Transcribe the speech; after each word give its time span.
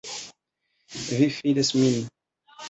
Vi 1.17 1.27
fidas 1.35 1.71
min. 1.75 2.01